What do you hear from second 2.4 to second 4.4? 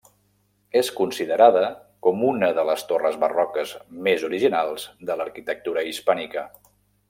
de les torres barroques més